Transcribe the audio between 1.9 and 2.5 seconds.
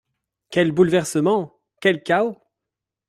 chaos!